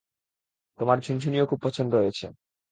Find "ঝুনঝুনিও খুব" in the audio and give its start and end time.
0.99-1.59